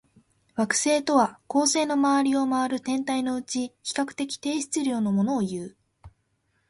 [0.55, 5.77] 惑星とは、恒星の周りを回る天体のうち、比較的低質量のものをいう。